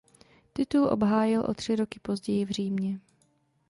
Titul 0.53 0.87
obhájil 0.93 1.41
o 1.47 1.53
tři 1.53 1.75
roky 1.75 1.99
později 1.99 2.45
v 2.45 2.49
Římě. 2.49 2.99